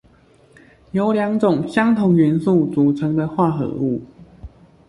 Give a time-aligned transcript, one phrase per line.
[0.93, 4.01] 由兩種相同元素組成的化合物